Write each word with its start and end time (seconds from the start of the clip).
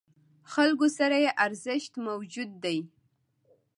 خلکو 0.53 0.87
سره 0.97 1.17
یې 1.23 1.31
ارزښت 1.45 1.93
موجود 2.07 2.49
دی. 2.63 2.77